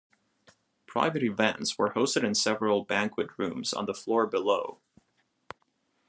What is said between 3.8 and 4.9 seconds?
the floor below.